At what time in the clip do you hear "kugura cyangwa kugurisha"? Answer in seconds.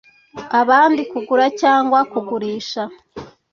1.11-2.81